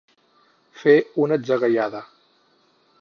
[0.83, 0.95] Fer
[1.25, 2.03] una atzagaiada.